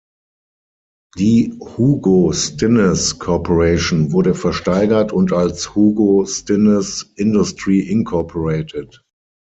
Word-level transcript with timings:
Die 1.19 1.59
Hugo 1.59 2.31
Stinnes 2.33 3.19
Corporation 3.19 4.11
wurde 4.11 4.33
versteigert 4.33 5.11
und 5.11 5.31
als 5.31 5.75
"Hugo 5.75 6.25
Stinnes 6.25 7.03
Industrie 7.17 7.81
Inc. 7.81 8.11